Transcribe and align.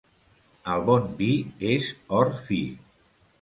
El 0.75 0.85
bon 0.87 1.05
vi 1.19 1.27
és 1.75 1.91
or 2.21 2.33
fi. 2.49 2.59